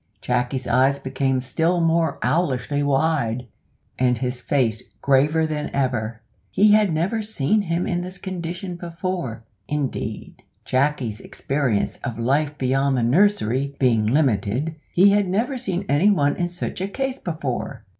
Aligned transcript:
Jacky's 0.19 0.67
eyes 0.67 0.97
became 0.97 1.39
still 1.39 1.79
more 1.79 2.17
owlishly 2.23 2.81
wide, 2.81 3.45
and 3.99 4.17
his 4.17 4.41
face 4.41 4.81
graver 4.99 5.45
than 5.45 5.69
ever. 5.75 6.23
He 6.49 6.71
had 6.71 6.91
never 6.91 7.21
seen 7.21 7.61
him 7.61 7.85
in 7.85 8.01
this 8.01 8.17
condition 8.17 8.77
before 8.77 9.43
indeed, 9.67 10.41
Jacky's 10.65 11.21
experience 11.21 11.97
of 11.97 12.17
life 12.17 12.57
beyond 12.57 12.97
the 12.97 13.03
nursery 13.03 13.75
being 13.77 14.07
limited, 14.07 14.73
he 14.91 15.11
had 15.11 15.27
never 15.27 15.55
seen 15.55 15.85
any 15.87 16.09
one 16.09 16.35
in 16.35 16.47
such 16.47 16.81
a 16.81 16.87
case 16.87 17.19
before. 17.19 17.85